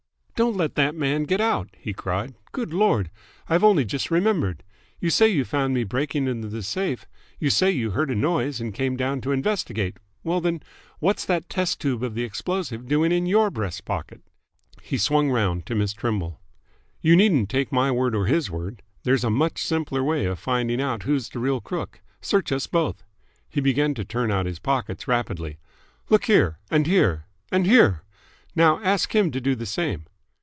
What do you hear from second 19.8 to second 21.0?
way of finding